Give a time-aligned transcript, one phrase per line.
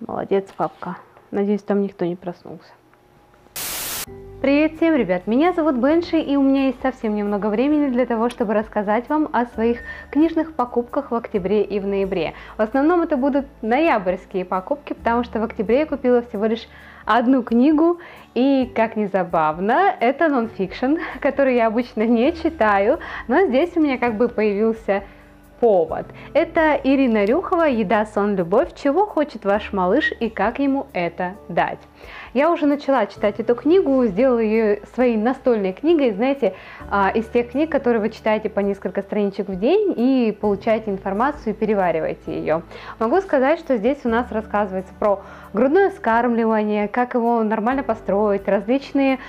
[0.00, 0.98] Молодец, папка.
[1.30, 2.70] Надеюсь, там никто не проснулся.
[4.42, 5.26] Привет всем, ребят!
[5.26, 9.30] Меня зовут Бенши, и у меня есть совсем немного времени для того, чтобы рассказать вам
[9.32, 9.78] о своих
[10.10, 12.34] книжных покупках в октябре и в ноябре.
[12.58, 16.68] В основном это будут ноябрьские покупки, потому что в октябре я купила всего лишь
[17.06, 18.00] одну книгу,
[18.34, 22.98] и, как ни забавно, это нонфикшн, который я обычно не читаю,
[23.28, 25.04] но здесь у меня как бы появился
[25.60, 26.06] повод.
[26.32, 28.68] Это Ирина Рюхова «Еда, сон, любовь.
[28.74, 31.78] Чего хочет ваш малыш и как ему это дать?».
[32.34, 36.54] Я уже начала читать эту книгу, сделала ее своей настольной книгой, знаете,
[36.90, 41.54] а, из тех книг, которые вы читаете по несколько страничек в день и получаете информацию
[41.54, 42.62] и перевариваете ее.
[42.98, 49.20] Могу сказать, что здесь у нас рассказывается про грудное скармливание, как его нормально построить, различные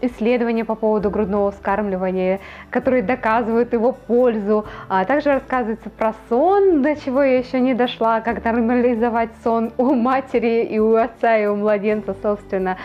[0.00, 4.66] исследования по поводу грудного вскармливания, которые доказывают его пользу.
[4.88, 9.94] А также рассказывается про сон, до чего я еще не дошла, как нормализовать сон у
[9.94, 12.76] матери и у отца, и у младенца, собственно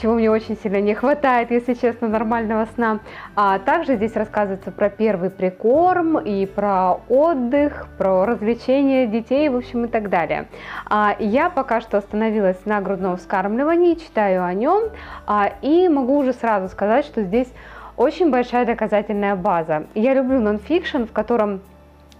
[0.00, 3.00] чего мне очень сильно не хватает, если честно, нормального сна.
[3.34, 9.86] А также здесь рассказывается про первый прикорм и про отдых, про развлечения детей, в общем,
[9.86, 10.48] и так далее.
[10.88, 14.84] А я пока что остановилась на грудном вскармливании, читаю о нем,
[15.26, 17.48] а, и могу уже сразу сказать, что здесь
[17.96, 19.86] очень большая доказательная база.
[19.94, 21.60] Я люблю нонфикшн, в котором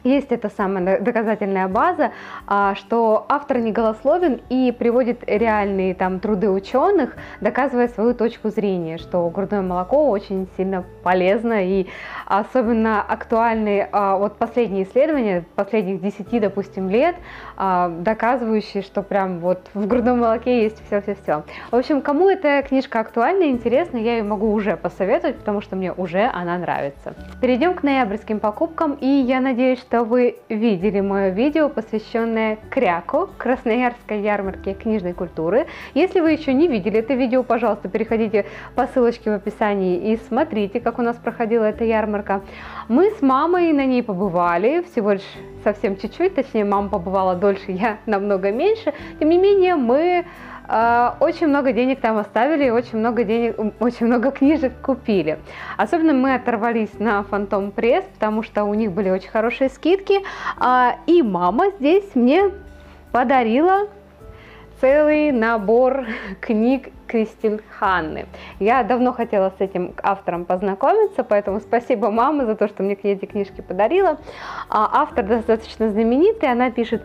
[0.06, 2.12] есть эта самая доказательная база,
[2.46, 8.98] а, что автор не голословен и приводит реальные там труды ученых, доказывая свою точку зрения,
[8.98, 11.86] что грудное молоко очень сильно полезно и
[12.26, 17.16] особенно актуальны а, вот последние исследования последних 10, допустим, лет,
[17.56, 21.44] а, доказывающие, что прям вот в грудном молоке есть все-все-все.
[21.70, 25.76] В общем, кому эта книжка актуальна и интересна, я ее могу уже посоветовать, потому что
[25.76, 27.14] мне уже она нравится.
[27.40, 33.30] Перейдем к ноябрьским покупкам, и я надеюсь, что что вы видели мое видео, посвященное Кряку,
[33.38, 35.68] Красноярской ярмарке книжной культуры.
[35.94, 40.80] Если вы еще не видели это видео, пожалуйста, переходите по ссылочке в описании и смотрите,
[40.80, 42.42] как у нас проходила эта ярмарка.
[42.88, 45.32] Мы с мамой на ней побывали, всего лишь
[45.64, 48.92] совсем чуть-чуть, точнее, мама побывала дольше, я намного меньше.
[49.18, 50.26] Тем не менее, мы
[51.20, 55.38] очень много денег там оставили, очень много денег, очень много книжек купили.
[55.76, 60.20] Особенно мы оторвались на Фантом Пресс, потому что у них были очень хорошие скидки.
[60.58, 62.50] А, и мама здесь мне
[63.12, 63.88] подарила
[64.80, 66.06] целый набор
[66.40, 68.26] книг Кристин Ханны.
[68.58, 73.24] Я давно хотела с этим автором познакомиться, поэтому спасибо маме за то, что мне эти
[73.24, 74.18] книжки подарила.
[74.68, 77.02] А, автор достаточно знаменитый, она пишет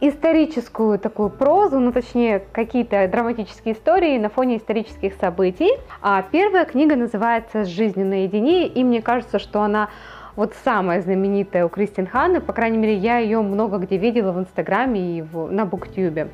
[0.00, 5.70] историческую такую прозу, ну точнее какие-то драматические истории на фоне исторических событий.
[6.02, 9.88] А первая книга называется «С жизнью наедине», и мне кажется, что она
[10.36, 14.38] вот самая знаменитая у Кристин Ханны, по крайней мере, я ее много где видела в
[14.40, 16.28] Инстаграме и в, на Буктюбе.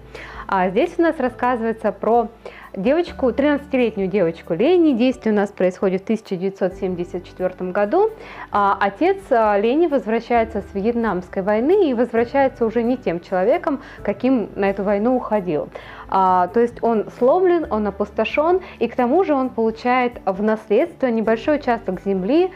[0.47, 2.29] А здесь у нас рассказывается про
[2.77, 4.95] девочку, 13-летнюю девочку Лени.
[4.95, 8.11] Действие у нас происходит в 1974 году.
[8.51, 14.51] А отец а, Лени возвращается с Вьетнамской войны и возвращается уже не тем человеком, каким
[14.57, 15.69] на эту войну уходил.
[16.09, 21.07] А, то есть он сломлен, он опустошен, и к тому же он получает в наследство
[21.07, 22.51] небольшой участок земли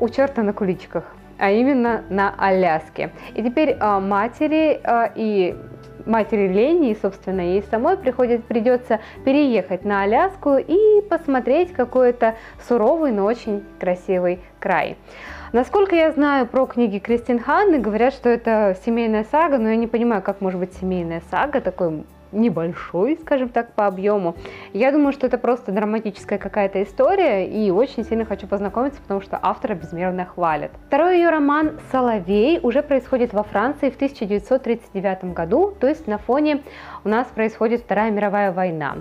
[0.00, 1.04] у черта на куличках
[1.38, 3.12] а именно на Аляске.
[3.34, 5.56] И теперь а, матери а, и
[6.04, 12.34] матери Лени собственно, ей самой приходит, придется переехать на Аляску и посмотреть какой-то
[12.66, 14.96] суровый, но очень красивый край.
[15.52, 19.86] Насколько я знаю про книги Кристин Ханны, говорят, что это семейная сага, но я не
[19.86, 24.34] понимаю, как может быть семейная сага, такой небольшой, скажем так, по объему.
[24.72, 29.38] Я думаю, что это просто драматическая какая-то история, и очень сильно хочу познакомиться, потому что
[29.40, 30.70] автора безмерно хвалят.
[30.86, 36.62] Второй ее роман «Соловей» уже происходит во Франции в 1939 году, то есть на фоне
[37.04, 38.96] у нас происходит Вторая мировая война.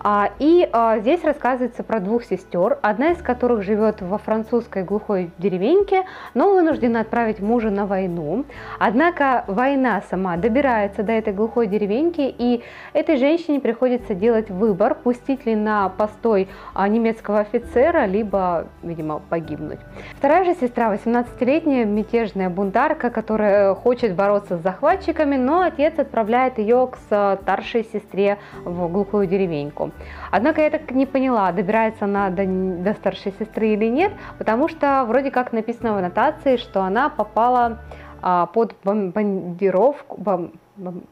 [0.00, 5.30] А, и а, здесь рассказывается про двух сестер, одна из которых живет во французской глухой
[5.38, 6.04] деревеньке,
[6.34, 8.44] но вынуждена отправить мужа на войну.
[8.78, 12.62] Однако война сама добирается до этой глухой деревеньки, и
[12.92, 19.80] этой женщине приходится делать выбор, пустить ли на постой а, немецкого офицера, либо, видимо, погибнуть.
[20.16, 26.88] Вторая же сестра, 18-летняя мятежная бунтарка, которая хочет бороться с захватчиками, но отец отправляет ее
[26.90, 29.90] к старшей сестре в глухую деревеньку.
[30.30, 35.04] Однако я так не поняла, добирается она до, до старшей сестры или нет, потому что
[35.06, 37.78] вроде как написано в аннотации, что она попала
[38.22, 41.02] а, под бомбардировку, бом, бом,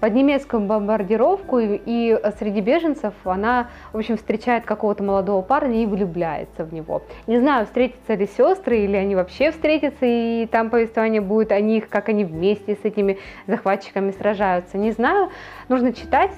[0.00, 5.86] под немецкую бомбардировку, и, и среди беженцев она, в общем, встречает какого-то молодого парня и
[5.86, 7.02] влюбляется в него.
[7.26, 11.88] Не знаю, встретятся ли сестры, или они вообще встретятся, и там повествование будет о них,
[11.88, 14.78] как они вместе с этими захватчиками сражаются.
[14.78, 15.30] Не знаю,
[15.68, 16.32] нужно читать,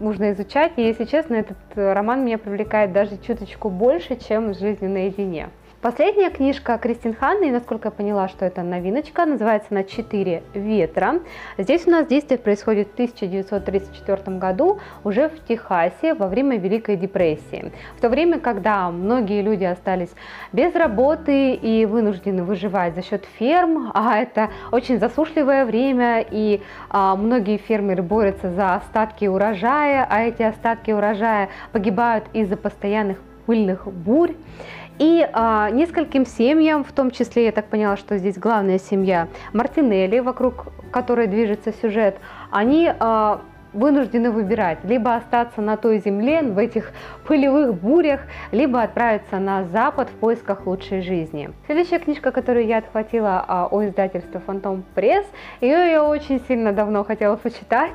[0.00, 5.48] нужно изучать, и, если честно, этот роман меня привлекает даже чуточку больше, чем «Жизнь наедине».
[5.84, 11.20] Последняя книжка Кристин Ханны, насколько я поняла, что это новиночка, называется она «Четыре ветра».
[11.58, 17.70] Здесь у нас действие происходит в 1934 году, уже в Техасе, во время Великой депрессии.
[17.98, 20.08] В то время, когда многие люди остались
[20.54, 27.14] без работы и вынуждены выживать за счет ферм, а это очень засушливое время, и а,
[27.14, 34.32] многие фермеры борются за остатки урожая, а эти остатки урожая погибают из-за постоянных пыльных бурь.
[34.98, 40.20] И а, нескольким семьям, в том числе, я так поняла, что здесь главная семья Мартинелли,
[40.20, 42.18] вокруг которой движется сюжет,
[42.50, 43.40] они а,
[43.74, 46.92] вынуждены выбирать, либо остаться на той земле, в этих
[47.26, 48.20] пылевых бурях,
[48.52, 51.50] либо отправиться на запад в поисках лучшей жизни.
[51.66, 55.26] Следующая книжка, которую я отхватила а, о издательстве Фантом Пресс,
[55.60, 57.94] ее я очень сильно давно хотела почитать,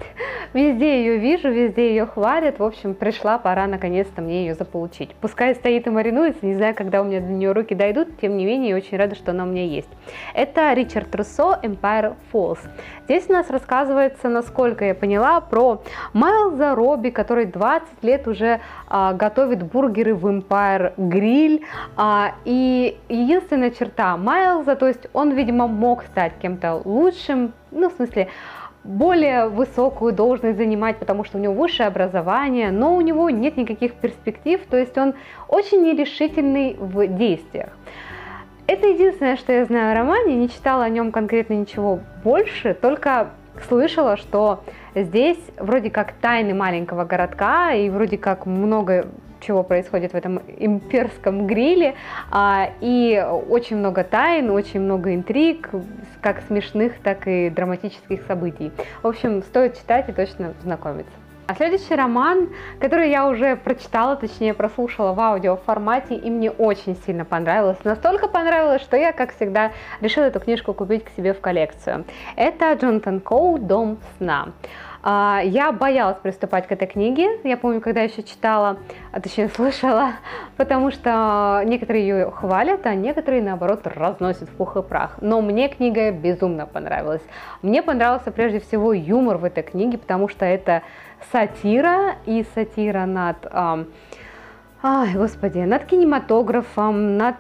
[0.53, 5.15] везде ее вижу, везде ее хвалят, в общем, пришла пора наконец-то мне ее заполучить.
[5.21, 8.45] Пускай стоит и маринуется, не знаю, когда у меня до нее руки дойдут, тем не
[8.45, 9.89] менее, я очень рада, что она у меня есть.
[10.33, 12.59] Это Ричард Руссо «Empire Falls».
[13.05, 15.69] Здесь у нас рассказывается, насколько я поняла, про
[16.13, 21.63] Майлза Робби, который 20 лет уже а, готовит бургеры в Empire Grill.
[21.95, 27.94] А, и единственная черта Майлза, то есть он, видимо, мог стать кем-то лучшим, ну, в
[27.94, 28.30] смысле,
[28.83, 33.94] более высокую должность занимать, потому что у него высшее образование, но у него нет никаких
[33.94, 35.13] перспектив, то есть он
[35.48, 37.69] очень нерешительный в действиях.
[38.68, 43.30] Это единственное, что я знаю о романе, не читала о нем конкретно ничего больше, только
[43.63, 44.63] слышала, что
[44.95, 49.07] здесь вроде как тайны маленького городка и вроде как много
[49.39, 51.95] чего происходит в этом имперском гриле,
[52.29, 55.69] а, и очень много тайн, очень много интриг,
[56.21, 58.71] как смешных, так и драматических событий.
[59.01, 61.19] В общем, стоит читать и точно знакомиться.
[61.50, 62.50] А следующий роман,
[62.80, 67.80] который я уже прочитала, точнее прослушала в аудио формате, и мне очень сильно понравилось.
[67.84, 72.06] Настолько понравилось, что я, как всегда, решила эту книжку купить к себе в коллекцию.
[72.36, 74.50] Это Джонатан Коу «Дом сна».
[75.01, 78.78] А, я боялась приступать к этой книге, я помню, когда еще читала,
[79.12, 80.12] а точнее слышала,
[80.57, 85.18] потому что некоторые ее хвалят, а некоторые, наоборот, разносят в пух и прах.
[85.22, 87.22] Но мне книга безумно понравилась.
[87.62, 90.81] Мне понравился прежде всего юмор в этой книге, потому что это
[91.31, 93.38] сатира и сатира над...
[94.81, 97.36] Ай, господи, над кинематографом, над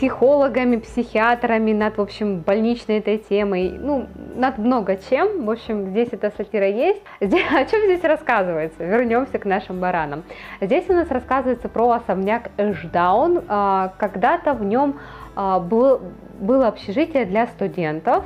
[0.00, 5.44] психологами, психиатрами, над, в общем, больничной этой темой, ну, над много чем.
[5.44, 7.02] В общем, здесь эта сатира есть.
[7.20, 8.82] Здесь, о чем здесь рассказывается?
[8.82, 10.22] Вернемся к нашим баранам.
[10.62, 13.42] Здесь у нас рассказывается про особняк Эшдаун.
[13.46, 14.98] А, когда-то в нем
[15.36, 16.00] а, был,
[16.40, 18.24] было общежитие для студентов,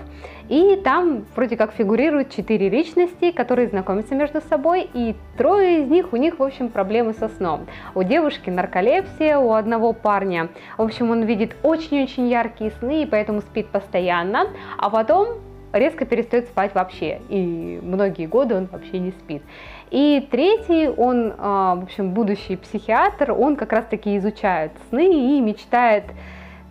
[0.48, 6.12] и там вроде как фигурируют четыре личности, которые знакомятся между собой, и трое из них,
[6.12, 7.66] у них, в общем, проблемы со сном.
[7.94, 13.40] У девушки нарколепсия, у одного парня, в общем, он видит очень-очень яркие сны, и поэтому
[13.40, 14.48] спит постоянно,
[14.78, 15.40] а потом
[15.72, 19.42] резко перестает спать вообще, и многие годы он вообще не спит.
[19.90, 26.04] И третий, он, а, в общем, будущий психиатр, он как раз-таки изучает сны и мечтает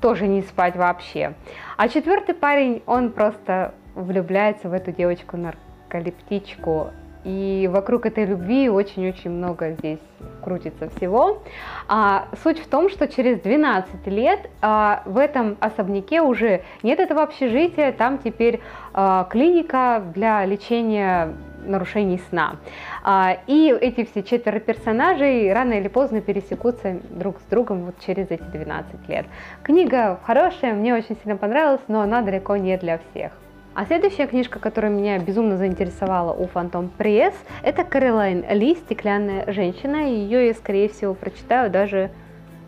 [0.03, 1.33] тоже не спать вообще.
[1.77, 6.89] А четвертый парень, он просто влюбляется в эту девочку-нарколептичку.
[7.24, 10.01] И вокруг этой любви очень-очень много здесь
[10.43, 11.41] крутится всего.
[11.88, 17.24] А, суть в том, что через 12 лет а, в этом особняке уже нет этого
[17.24, 18.60] общежития, там теперь
[18.93, 21.33] а, клиника для лечения
[21.65, 22.57] нарушений сна.
[23.05, 28.31] А, и эти все четверо персонажей рано или поздно пересекутся друг с другом вот через
[28.31, 29.25] эти 12 лет.
[29.62, 33.33] Книга хорошая, мне очень сильно понравилась, но она далеко не для всех.
[33.75, 39.98] А следующая книжка, которая меня безумно заинтересовала у Фантом Пресс, это Каролайн Ли «Стеклянная женщина».
[40.07, 42.12] Ее я, скорее всего, прочитаю даже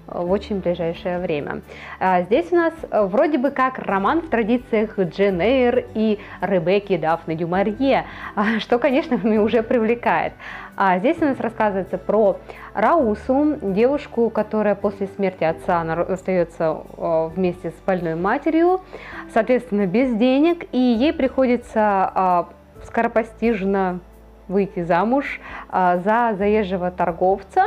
[0.07, 1.61] в очень ближайшее время.
[1.99, 6.97] А, здесь у нас э, вроде бы как роман в традициях Джен Эйр и Ребекки
[6.97, 10.33] Дафны Дюмарье, а, что, конечно, меня уже привлекает.
[10.77, 12.37] А здесь у нас рассказывается про
[12.73, 18.81] Раусу, девушку, которая после смерти отца остается э, вместе с больной матерью,
[19.33, 22.47] соответственно, без денег, и ей приходится
[22.83, 23.99] скоропостижно
[24.47, 25.39] выйти замуж
[25.71, 27.63] за заезжего торговца,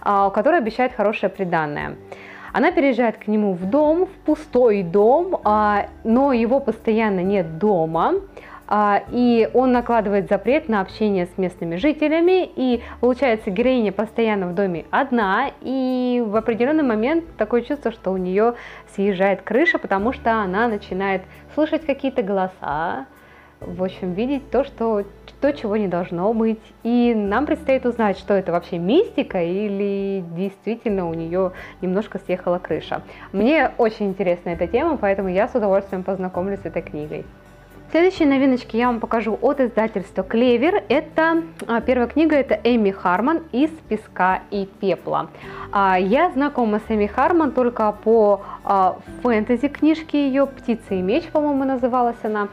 [0.00, 1.96] который обещает хорошее приданное.
[2.52, 8.14] Она переезжает к нему в дом, в пустой дом, а, но его постоянно нет дома.
[8.68, 14.54] А, и он накладывает запрет на общение с местными жителями, и получается героиня постоянно в
[14.54, 18.54] доме одна, и в определенный момент такое чувство, что у нее
[18.94, 21.22] съезжает крыша, потому что она начинает
[21.54, 23.06] слышать какие-то голоса,
[23.66, 25.04] в общем, видеть то, что
[25.40, 26.60] то, чего не должно быть.
[26.82, 33.02] И нам предстоит узнать, что это вообще мистика или действительно у нее немножко съехала крыша.
[33.32, 37.24] Мне очень интересна эта тема, поэтому я с удовольствием познакомлюсь с этой книгой.
[37.92, 40.82] Следующие новиночки я вам покажу от издательства Клевер.
[40.88, 45.28] Это а, первая книга, это Эми Харман «Из песка и пепла».
[45.72, 51.24] А, я знакома с Эми Харман только по а, фэнтези книжке ее «Птица и меч»,
[51.24, 52.48] по-моему, называлась она.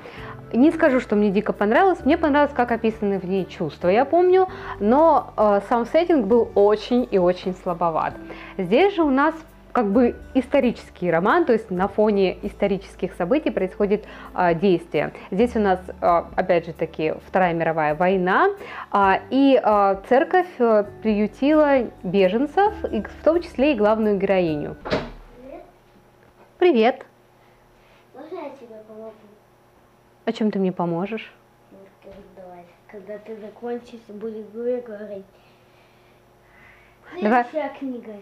[0.52, 4.50] Не скажу, что мне дико понравилось, мне понравилось, как описаны в ней чувства, я помню,
[4.82, 8.14] но э, сам сеттинг был очень и очень слабоват.
[8.58, 9.36] Здесь же у нас
[9.72, 15.14] как бы исторический роман, то есть на фоне исторических событий происходит а, действие.
[15.32, 18.50] Здесь у нас, а, опять же таки, Вторая мировая война,
[18.92, 24.76] а, и а, церковь а, приютила беженцев, и в том числе и главную героиню.
[25.38, 25.64] Привет.
[26.58, 27.06] Привет!
[28.14, 29.14] Можно я тебе помогу?
[30.26, 31.34] О чем ты мне поможешь?
[32.36, 32.66] Давай.
[32.88, 35.26] Когда ты закончишь, будешь говорить.
[37.22, 37.46] Давай.
[37.46, 38.14] Следующая книга.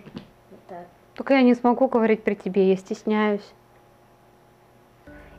[0.52, 0.88] Вот так.
[1.18, 3.54] Только я не смогу говорить при тебе, я стесняюсь.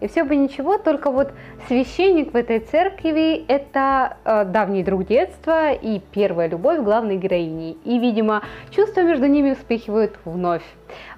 [0.00, 1.32] И все бы ничего, только вот
[1.66, 7.76] священник в этой церкви– это э, давний друг детства и первая любовь главной героини.
[7.84, 10.62] И, видимо, чувства между ними вспыхивают вновь.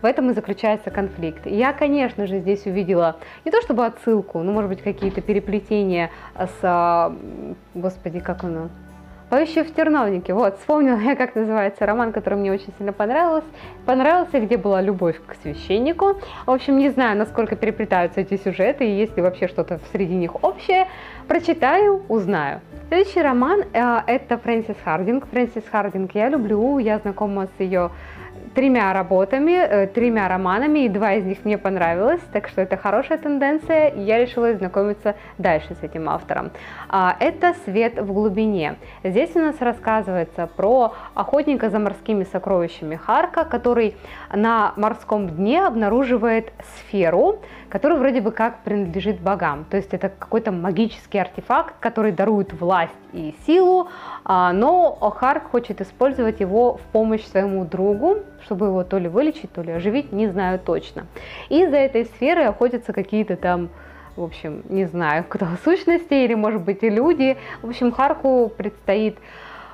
[0.01, 1.47] В этом и заключается конфликт.
[1.47, 6.59] Я, конечно же, здесь увидела не то чтобы отсылку, но, может быть, какие-то переплетения с,
[6.63, 7.15] э,
[7.75, 8.71] господи, как он,
[9.31, 10.35] Поющие в терновнике.
[10.35, 13.47] Вот, вспомнила я, как называется роман, который мне очень сильно понравился.
[13.87, 16.17] Понравился, где была любовь к священнику.
[16.47, 20.43] В общем, не знаю, насколько переплетаются эти сюжеты и есть ли вообще что-то среди них
[20.43, 20.89] общее.
[21.29, 22.61] Прочитаю, узнаю.
[22.89, 25.29] Следующий роман э, это Фрэнсис Хардинг.
[25.29, 27.93] Фрэнсис Хардинг я люблю, я знакома с ее
[28.55, 33.19] тремя работами, э, тремя романами, и два из них мне понравилось, так что это хорошая
[33.19, 36.51] тенденция, и я решила знакомиться дальше с этим автором.
[36.89, 38.77] А, это «Свет в глубине».
[39.05, 43.97] Здесь у нас рассказывается про охотника за морскими сокровищами Харка, который
[44.33, 49.65] на морском дне обнаруживает сферу, которая вроде бы как принадлежит богам.
[49.71, 53.89] То есть это какой-то магический артефакт, который дарует власть и силу,
[54.25, 59.53] а, но Харк хочет использовать его в помощь своему другу, чтобы его то ли вылечить,
[59.53, 61.07] то ли оживить, не знаю точно.
[61.49, 63.71] И за этой сферой охотятся какие-то там
[64.17, 67.37] в общем, не знаю, кто сущности или, может быть, и люди.
[67.63, 69.17] В общем, Харку предстоит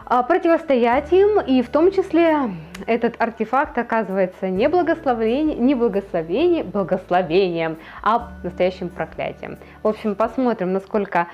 [0.04, 2.50] а, противостоять им, и в том числе
[2.86, 9.58] этот артефакт оказывается не, благословение, не благословение, благословением, а настоящим проклятием.
[9.82, 11.26] В общем, посмотрим, насколько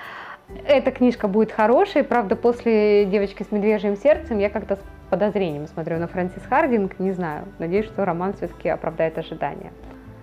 [0.67, 2.03] эта книжка будет хорошей.
[2.03, 4.79] Правда, после «Девочки с медвежьим сердцем» я как-то
[5.13, 6.99] подозрением смотрю на Фрэнсис Хардинг.
[6.99, 9.71] Не знаю, надеюсь, что роман все-таки оправдает ожидания.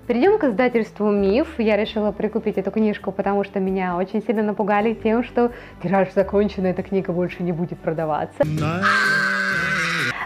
[0.08, 1.60] Перейдем к издательству «Миф».
[1.60, 5.51] Я решила прикупить эту книжку, потому что меня очень сильно напугали тем, что
[5.84, 8.43] тираж закончен, эта книга больше не будет продаваться.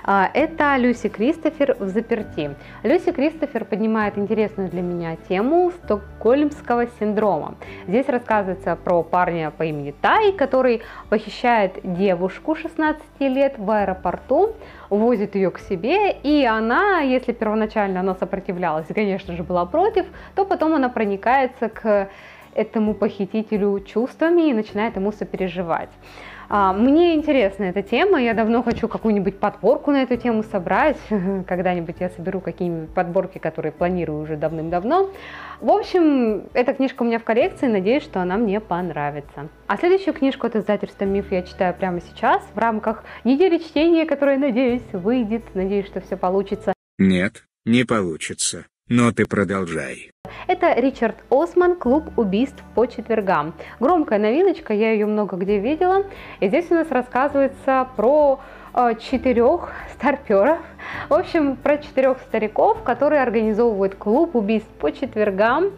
[0.06, 2.56] А, это Люси Кристофер в заперти.
[2.84, 7.56] Люси Кристофер поднимает интересную для меня тему стокгольмского синдрома.
[7.88, 14.56] Здесь рассказывается про парня по имени Тай, который похищает девушку 16 лет в аэропорту,
[14.90, 20.06] увозит ее к себе, и она, если первоначально она сопротивлялась, конечно же, была против,
[20.36, 22.10] то потом она проникается к
[22.56, 25.90] этому похитителю чувствами и начинает ему сопереживать.
[26.50, 30.98] А, мне интересна эта тема, я давно хочу какую-нибудь подборку на эту тему собрать,
[31.48, 35.10] когда-нибудь я соберу какие-нибудь подборки, которые планирую уже давным-давно.
[35.62, 39.50] В общем, эта книжка у меня в коллекции, надеюсь, что она мне понравится.
[39.68, 44.38] А следующую книжку от издательства «Миф» я читаю прямо сейчас в рамках недели чтения, которая,
[44.38, 46.74] надеюсь, выйдет, надеюсь, что все получится.
[47.00, 50.12] Нет, не получится, но ты продолжай.
[50.48, 53.54] Это Ричард Осман «Клуб убийств по четвергам».
[53.80, 56.06] Громкая новиночка, я ее много где видела.
[56.40, 58.42] И здесь у нас рассказывается про
[58.74, 60.60] э, четырех старперов.
[61.10, 65.72] В общем, про четырех стариков, которые организовывают клуб убийств по четвергам.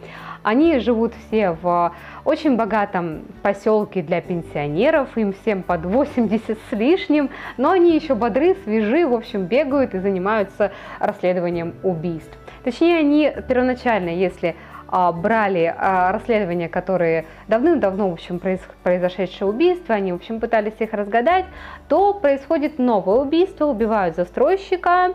[0.46, 1.92] Они живут все в
[2.24, 8.54] очень богатом поселке для пенсионеров, им всем под 80 с лишним, но они еще бодры,
[8.62, 12.30] свежи, в общем, бегают и занимаются расследованием убийств.
[12.62, 14.54] Точнее, они первоначально, если
[14.86, 20.74] а, брали а, расследования, которые давным-давно, в общем, произ, произошедшее убийство, они, в общем, пытались
[20.78, 21.46] их разгадать,
[21.88, 25.12] то происходит новое убийство, убивают застройщика,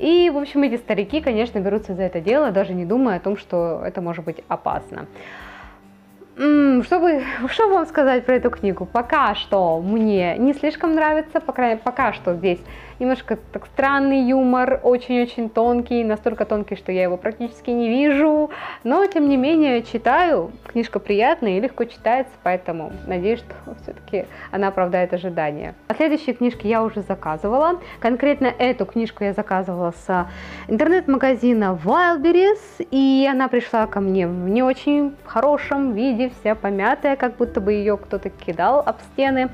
[0.00, 3.36] И, в общем, эти старики, конечно, берутся за это дело, даже не думая о том,
[3.36, 5.06] что это может быть опасно.
[6.36, 8.86] Что, бы, что вам сказать про эту книгу?
[8.86, 12.60] Пока что мне не слишком нравится, пока, пока что здесь
[13.00, 18.50] немножко так странный юмор, очень-очень тонкий, настолько тонкий, что я его практически не вижу,
[18.84, 24.68] но тем не менее читаю, книжка приятная и легко читается, поэтому надеюсь, что все-таки она
[24.68, 25.74] оправдает ожидания.
[25.88, 30.26] А следующие книжки я уже заказывала, конкретно эту книжку я заказывала с
[30.68, 37.36] интернет-магазина Wildberries, и она пришла ко мне в не очень хорошем виде, вся помятая, как
[37.36, 39.48] будто бы ее кто-то кидал об стены.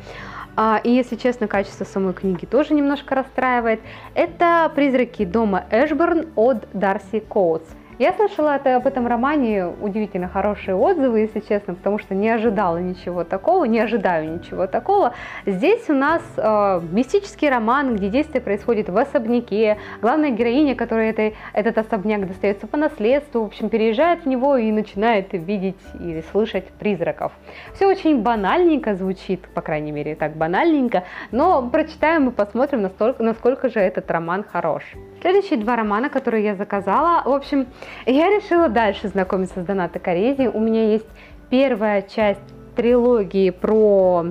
[0.56, 3.80] А, и, если честно, качество самой книги тоже немножко расстраивает.
[4.14, 7.68] Это «Призраки дома Эшборн» от Дарси Коутс.
[7.98, 13.24] Я слышала об этом романе удивительно хорошие отзывы, если честно, потому что не ожидала ничего
[13.24, 15.14] такого, не ожидаю ничего такого.
[15.46, 19.78] Здесь у нас э, мистический роман, где действие происходит в особняке.
[20.02, 24.70] Главная героиня, которая это, этот особняк достается по наследству, в общем, переезжает в него и
[24.72, 27.32] начинает видеть или слышать призраков.
[27.72, 33.70] Все очень банальненько звучит, по крайней мере, так банальненько, но прочитаем и посмотрим, насколько, насколько
[33.70, 34.82] же этот роман хорош.
[35.26, 37.66] Следующие два романа, которые я заказала, в общем,
[38.06, 40.46] я решила дальше знакомиться с Доната Корези.
[40.46, 41.08] У меня есть
[41.50, 42.38] первая часть
[42.76, 44.26] трилогии про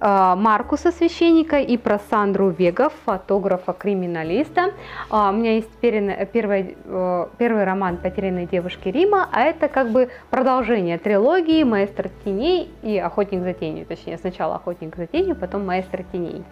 [0.00, 4.72] э, Маркуса священника и про Сандру Вега, фотографа-криминалиста.
[5.08, 10.10] Uh, у меня есть первый, uh, первый роман «Потерянные девушки Рима», а это как бы
[10.30, 13.86] продолжение трилогии «Маэстро теней» и «Охотник за тенью».
[13.86, 16.42] Точнее, сначала «Охотник за тенью», потом «Маэстро теней».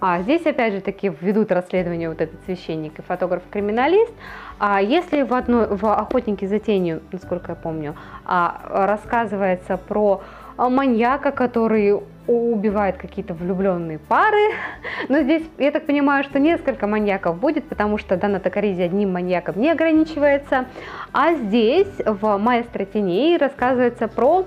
[0.00, 4.12] А здесь, опять же таки, ведут расследование вот этот священник и фотограф-криминалист.
[4.58, 10.22] А если в, одной, в «Охотнике за тенью», насколько я помню, а, рассказывается про
[10.56, 14.52] маньяка, который убивает какие-то влюбленные пары.
[15.08, 19.60] Но здесь, я так понимаю, что несколько маньяков будет, потому что Дана Токаризи одним маньяком
[19.60, 20.66] не ограничивается.
[21.12, 24.46] А здесь, в «Маэстро теней», рассказывается про,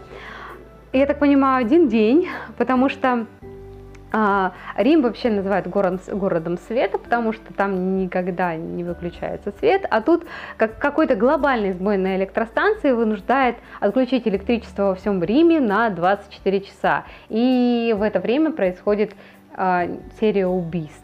[0.93, 3.25] я так понимаю, один день, потому что
[4.15, 10.01] а, Рим вообще называют город, городом света, потому что там никогда не выключается свет, а
[10.01, 10.23] тут
[10.55, 17.05] как какой-то глобальный сбой на электростанции вынуждает отключить электричество во всем Риме на 24 часа.
[17.29, 19.15] И в это время происходит
[19.55, 19.87] а,
[20.19, 21.01] серия убийств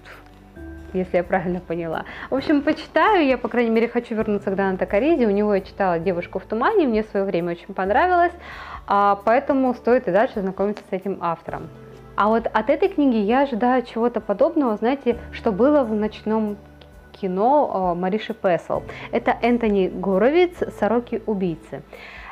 [0.92, 2.06] если я правильно поняла.
[2.32, 5.62] В общем, почитаю, я, по крайней мере, хочу вернуться к Даната Каризе, у него я
[5.62, 8.34] читала «Девушку в тумане», мне в свое время очень понравилось,
[8.88, 11.70] а, поэтому стоит и дальше знакомиться с этим автором.
[12.20, 16.58] А вот от этой книги я ожидаю чего-то подобного, знаете, что было в ночном
[17.14, 18.82] кино э, Мариши Песл.
[19.14, 20.52] Это Энтони Горовиц
[20.82, 21.82] «Сороки-убийцы».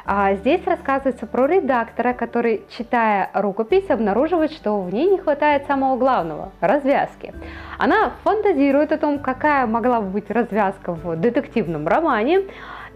[0.05, 5.95] А здесь рассказывается про редактора, который, читая рукопись, обнаруживает, что в ней не хватает самого
[5.95, 7.33] главного– развязки.
[7.77, 12.41] Она фантазирует о том, какая могла бы быть развязка в детективном романе,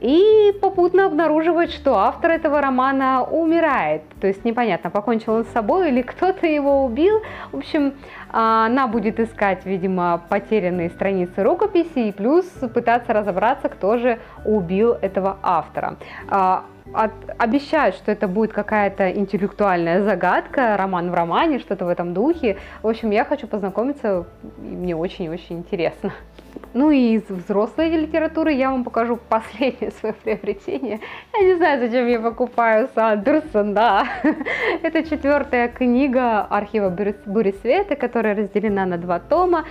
[0.01, 4.01] и попутно обнаруживает, что автор этого романа умирает.
[4.19, 7.21] То есть непонятно, покончил он с собой или кто-то его убил.
[7.51, 7.93] В общем,
[8.31, 14.93] а, она будет искать, видимо, потерянные страницы рукописи и плюс пытаться разобраться, кто же убил
[14.93, 15.97] этого автора.
[16.29, 22.13] А, от, обещают, что это будет какая-то интеллектуальная загадка, роман в романе, что-то в этом
[22.13, 22.57] духе.
[22.81, 24.25] В общем, я хочу познакомиться,
[24.57, 26.11] и мне очень-очень интересно.
[26.73, 30.99] Ну и из взрослой литературы я вам покажу последнее свое приобретение.
[31.33, 34.07] Я не знаю, зачем я покупаю Сандерсон, да.
[34.81, 39.65] Это четвертая книга архива Бури Света, которая разделена на два тома.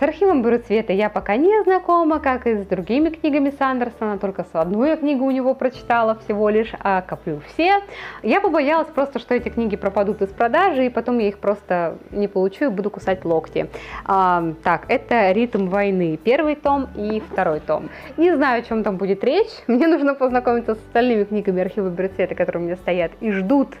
[0.00, 4.44] С архивом Берут Света я пока не знакома, как и с другими книгами Сандерсона, только
[4.44, 7.80] с одну я книгу у него прочитала всего лишь, а коплю все.
[8.22, 12.28] Я побоялась просто, что эти книги пропадут из продажи, и потом я их просто не
[12.28, 13.68] получу и буду кусать локти.
[14.06, 17.90] А, так, это «Ритм войны», первый том и второй том.
[18.16, 22.12] Не знаю, о чем там будет речь, мне нужно познакомиться с остальными книгами архива Берут
[22.12, 23.76] Света, которые у меня стоят и ждут,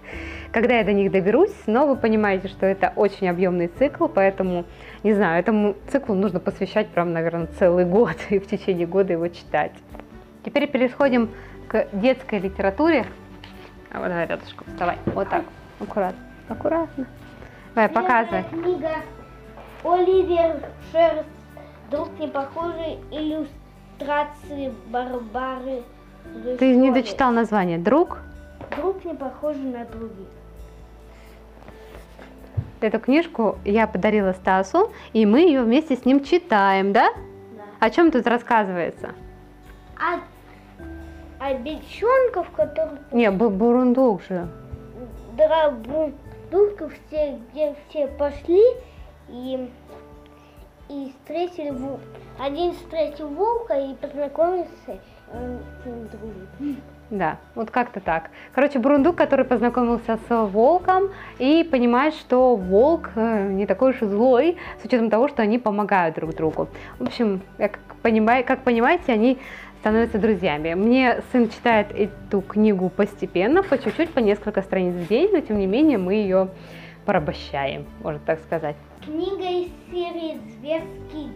[0.52, 4.64] когда я до них доберусь, но вы понимаете, что это очень объемный цикл, поэтому,
[5.02, 9.28] не знаю, этому циклу нужно посвящать прям, наверное, целый год и в течение года его
[9.28, 9.72] читать.
[10.44, 11.30] Теперь переходим
[11.68, 13.06] к детской литературе.
[13.92, 15.44] А вот давай рядышком, давай, вот так,
[15.80, 17.06] аккуратно, аккуратно.
[17.74, 18.44] Давай, показывай.
[18.50, 18.90] книга
[19.84, 20.60] Оливер
[20.92, 21.28] Шерст.
[21.90, 25.82] Друг непохожий иллюстрации Барбары.
[26.58, 27.78] Ты не дочитал название.
[27.78, 28.18] Друг?
[28.76, 30.28] Друг не похожий на других.
[32.80, 37.10] Эту книжку я подарила Стасу, и мы ее вместе с ним читаем, да?
[37.56, 37.62] Да.
[37.78, 39.10] О чем тут рассказывается?
[39.98, 40.20] А,
[41.38, 42.98] а бельчонков, которые...
[43.12, 44.48] Не, бу- бурундук же.
[45.36, 48.62] Драбундуков все, где все пошли,
[49.28, 49.70] и,
[50.88, 52.00] и встретили вол-
[52.38, 56.78] один встретил волка и познакомился э, с ним дружит.
[57.10, 58.30] Да, вот как-то так.
[58.54, 64.06] Короче, Бурундук, который познакомился с волком и понимает, что волк э, не такой уж и
[64.06, 66.68] злой, с учетом того, что они помогают друг другу.
[67.00, 69.38] В общем, как, понимай- как понимаете, они
[69.80, 70.74] становятся друзьями.
[70.74, 75.58] Мне сын читает эту книгу постепенно, по чуть-чуть, по несколько страниц в день, но тем
[75.58, 76.48] не менее мы ее
[77.06, 78.76] порабощаем, можно так сказать.
[79.04, 81.32] Книга из серии «Зверский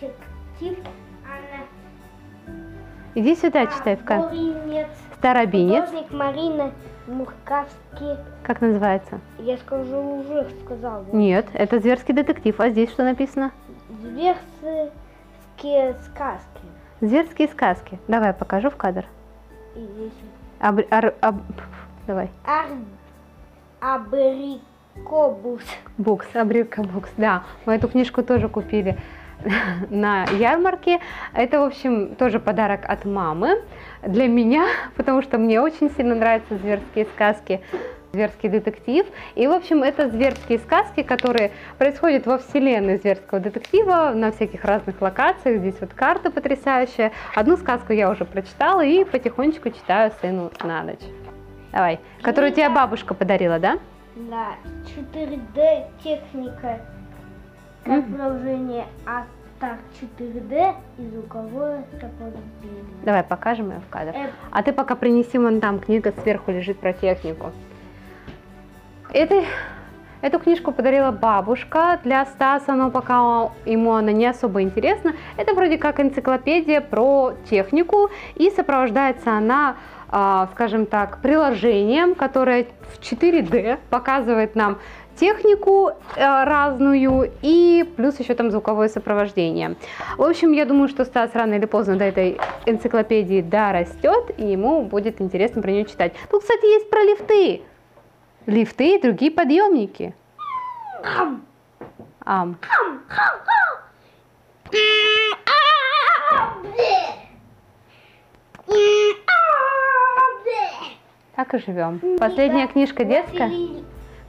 [0.00, 0.78] детектив».
[1.24, 1.66] Она
[3.16, 4.34] Иди сюда, читай в кадр.
[5.24, 5.86] Старобинец.
[5.88, 6.70] Художник Марина
[7.06, 8.18] Муркавский.
[8.42, 9.20] Как называется?
[9.38, 11.02] Я скажу, уже сказала.
[11.14, 12.60] Нет, это зверский детектив.
[12.60, 13.50] А здесь что написано?
[14.02, 14.92] Зверские
[16.04, 16.60] сказки.
[17.00, 17.98] Зверские сказки.
[18.06, 19.06] Давай покажу в кадр.
[19.74, 20.12] И здесь
[20.60, 21.40] Аб- ар- аб-
[22.06, 22.28] Давай.
[22.46, 22.66] ар...
[23.80, 25.62] Абрикобус.
[25.96, 27.44] Букс, Абрика Букс, да.
[27.64, 28.98] Мы эту книжку тоже купили
[29.90, 31.00] на ярмарке.
[31.32, 33.62] Это, в общем, тоже подарок от мамы
[34.02, 37.60] для меня, потому что мне очень сильно нравятся зверские сказки,
[38.12, 39.06] зверский детектив.
[39.34, 45.00] И, в общем, это зверские сказки, которые происходят во вселенной зверского детектива на всяких разных
[45.00, 45.60] локациях.
[45.60, 47.12] Здесь вот карта потрясающая.
[47.34, 51.04] Одну сказку я уже прочитала и потихонечку читаю сыну на ночь.
[51.72, 53.78] Давай, которую тебе бабушка подарила, да?
[54.14, 54.52] Да,
[54.94, 56.78] 4D техника.
[57.84, 57.98] Мгм.
[57.98, 58.86] Отправление
[59.54, 62.84] Астар 4D и звуковое сопровождение.
[63.04, 64.12] Давай покажем ее в кадр.
[64.14, 67.52] Э, А ты пока принеси вон там, книга сверху лежит про технику.
[69.12, 69.44] Это,
[70.22, 75.12] эту книжку подарила бабушка для Стаса, но пока ему она не особо интересна.
[75.36, 79.76] Это вроде как энциклопедия про технику, и сопровождается она,
[80.08, 84.78] а, скажем так, приложением, которое в 4D показывает нам
[85.16, 89.76] технику э, разную и плюс еще там звуковое сопровождение.
[90.16, 94.82] В общем, я думаю, что Стас рано или поздно до этой энциклопедии дорастет, и ему
[94.82, 96.12] будет интересно про нее читать.
[96.30, 97.62] Тут, кстати, есть про лифты.
[98.46, 100.14] Лифты и другие подъемники.
[102.24, 102.56] Ам.
[111.36, 112.00] Так и живем.
[112.18, 113.50] Последняя книжка детская,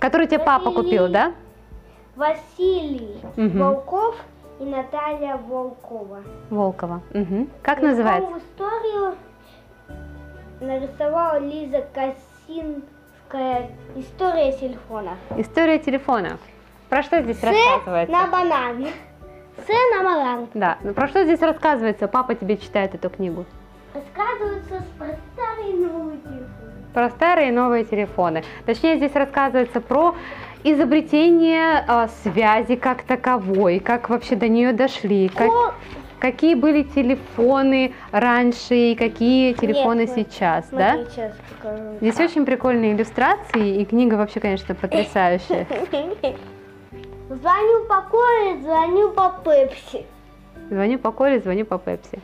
[0.05, 1.31] Которую тебе папа купил, да?
[2.15, 3.57] Василий Мгм.
[3.57, 4.15] Волков
[4.59, 6.19] и Наталья Волкова.
[6.51, 7.01] Волкова.
[7.11, 7.49] Мгм.
[7.63, 8.37] Как Волкову называется?
[8.37, 9.15] историю
[10.61, 13.71] нарисовала Лиза Косинская.
[13.95, 15.17] История телефона.
[15.37, 16.37] История телефона.
[16.89, 18.15] Про что здесь С рассказывается?
[18.15, 18.85] на банан.
[19.57, 20.47] С на банан.
[20.53, 22.07] Да, ну про что здесь рассказывается?
[22.07, 23.43] Папа тебе читает эту книгу.
[23.95, 25.07] Рассказывается про
[25.73, 26.64] новые телефоны.
[26.95, 28.41] Про старые и новые телефоны.
[28.65, 30.15] Точнее, здесь рассказывается про
[30.63, 35.73] изобретение а, связи как таковой, как вообще до нее дошли, как, О,
[36.19, 40.93] какие были телефоны раньше и какие телефоны Нет, сейчас, да?
[40.93, 41.83] смотри, сейчас покажу.
[41.99, 45.67] Здесь очень прикольные иллюстрации, и книга вообще, конечно, потрясающая.
[47.29, 50.05] Звоню по Коле, звоню по Пепси.
[50.69, 52.21] Звоню по Коле, звоню по Пепси.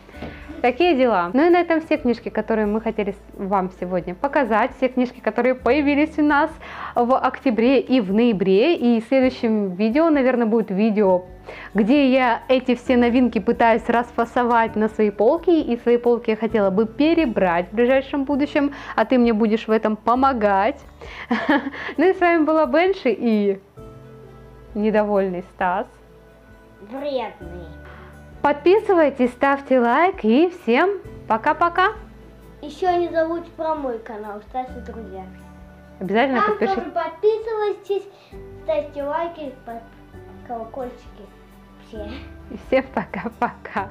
[0.62, 1.32] Такие дела.
[1.34, 4.72] Ну и на этом все книжки, которые мы хотели вам сегодня показать.
[4.78, 6.52] Все книжки, которые появились у нас
[6.94, 8.76] в октябре и в ноябре.
[8.76, 11.26] И в следующем видео, наверное, будет видео,
[11.74, 15.50] где я эти все новинки пытаюсь расфасовать на свои полки.
[15.50, 18.72] И свои полки я хотела бы перебрать в ближайшем будущем.
[18.96, 20.80] А ты мне будешь в этом помогать.
[21.98, 23.60] Ну и с вами была Бенши и
[24.76, 25.88] недовольный Стас.
[26.82, 27.81] Вредный.
[28.42, 31.90] Подписывайтесь, ставьте лайк и всем пока-пока.
[32.62, 35.24] Еще не забудь про мой канал, ставьте друзья.
[36.00, 36.84] Обязательно Там подпишитесь.
[36.84, 38.04] тоже подписывайтесь,
[38.64, 39.84] ставьте лайки, под
[40.48, 41.26] колокольчики.
[41.88, 42.10] Все.
[42.50, 43.90] И всем пока-пока.